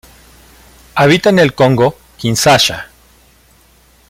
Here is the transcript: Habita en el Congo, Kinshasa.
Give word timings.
Habita 0.95 1.29
en 1.29 1.37
el 1.37 1.53
Congo, 1.53 1.95
Kinshasa. 2.17 2.87